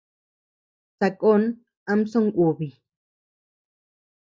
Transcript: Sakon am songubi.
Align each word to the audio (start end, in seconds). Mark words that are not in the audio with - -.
Sakon 0.97 1.43
am 1.91 2.01
songubi. 2.11 2.69